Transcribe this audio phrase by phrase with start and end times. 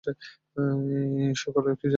[0.57, 0.61] ও
[1.23, 1.89] এ-সকলের কী জানে?